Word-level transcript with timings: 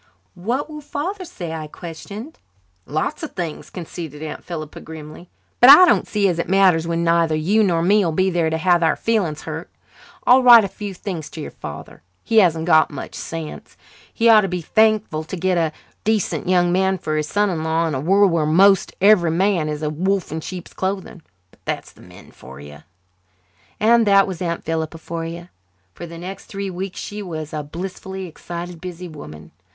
"What 0.33 0.67
will 0.67 0.81
Father 0.81 1.25
say?" 1.25 1.53
I 1.53 1.67
questioned. 1.67 2.39
"Lots 2.87 3.23
o' 3.23 3.27
things," 3.27 3.69
conceded 3.69 4.23
Aunt 4.23 4.43
Philippa 4.43 4.81
grimly. 4.81 5.29
"But 5.59 5.69
I 5.69 5.85
don't 5.85 6.07
see 6.07 6.27
as 6.27 6.39
it 6.39 6.49
matters 6.49 6.87
when 6.87 7.03
neither 7.03 7.35
you 7.35 7.61
nor 7.63 7.83
me'll 7.83 8.11
be 8.11 8.31
there 8.31 8.49
to 8.49 8.57
have 8.57 8.81
our 8.81 8.95
feelings 8.95 9.43
hurt. 9.43 9.69
I'll 10.25 10.41
write 10.41 10.63
a 10.63 10.67
few 10.67 10.95
things 10.95 11.29
to 11.29 11.39
your 11.41 11.51
father. 11.51 12.01
He 12.23 12.39
hasn't 12.39 12.65
got 12.65 12.89
much 12.89 13.13
sense. 13.13 13.77
He 14.11 14.27
ought 14.27 14.41
to 14.41 14.47
be 14.47 14.63
thankful 14.63 15.23
to 15.23 15.35
get 15.37 15.55
a 15.59 15.71
decent 16.03 16.49
young 16.49 16.71
man 16.71 16.97
for 16.97 17.15
his 17.15 17.27
son 17.29 17.51
in 17.51 17.63
law 17.63 17.85
in 17.85 17.93
a 17.93 17.99
world 17.99 18.31
where 18.31 18.47
most 18.47 18.95
every 19.01 19.29
man 19.29 19.69
is 19.69 19.83
a 19.83 19.91
wolf 19.91 20.31
in 20.31 20.41
sheep's 20.41 20.73
clothing. 20.73 21.21
But 21.51 21.59
that's 21.65 21.91
the 21.91 22.01
men 22.01 22.31
for 22.31 22.59
you." 22.59 22.79
And 23.79 24.07
that 24.07 24.25
was 24.25 24.41
Aunt 24.41 24.63
Philippa 24.65 24.97
for 24.97 25.25
you. 25.27 25.49
For 25.93 26.07
the 26.07 26.17
next 26.17 26.45
three 26.45 26.71
weeks 26.71 26.99
she 26.99 27.21
was 27.21 27.53
a 27.53 27.61
blissfully 27.61 28.25
excited, 28.25 28.81
busy 28.81 29.07
woman. 29.07 29.51